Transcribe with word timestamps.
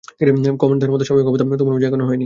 Command 0.61 0.79
দেয়ার 0.79 0.93
মত 0.93 1.01
স্বাভাবিক 1.07 1.27
অবস্থা 1.29 1.57
তোমার 1.59 1.73
মাঝে 1.75 1.87
এখনও 1.87 2.05
হয়নি। 2.05 2.19